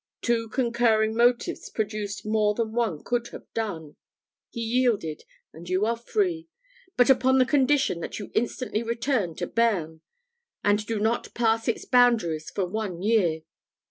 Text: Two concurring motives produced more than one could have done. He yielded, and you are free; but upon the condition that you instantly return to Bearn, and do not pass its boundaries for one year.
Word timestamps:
Two 0.23 0.49
concurring 0.49 1.15
motives 1.15 1.69
produced 1.69 2.25
more 2.25 2.55
than 2.55 2.71
one 2.71 3.03
could 3.03 3.27
have 3.27 3.45
done. 3.53 3.97
He 4.49 4.59
yielded, 4.61 5.25
and 5.53 5.69
you 5.69 5.85
are 5.85 5.95
free; 5.95 6.47
but 6.97 7.11
upon 7.11 7.37
the 7.37 7.45
condition 7.45 7.99
that 7.99 8.17
you 8.17 8.31
instantly 8.33 8.81
return 8.81 9.35
to 9.35 9.45
Bearn, 9.45 10.01
and 10.63 10.83
do 10.87 10.99
not 10.99 11.31
pass 11.35 11.67
its 11.67 11.85
boundaries 11.85 12.49
for 12.49 12.65
one 12.65 13.03
year. 13.03 13.41